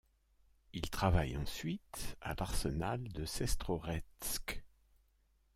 Il 0.73 0.89
travaille 0.89 1.37
ensuite 1.37 2.17
à 2.21 2.33
l'arsenal 2.33 3.03
de 3.13 3.23
Sestroretsk. 3.23 4.63